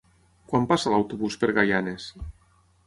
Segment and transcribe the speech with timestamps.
[0.51, 2.11] Quan passa l'autobús per Gaianes?